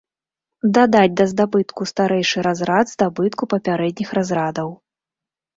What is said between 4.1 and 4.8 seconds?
разрадаў.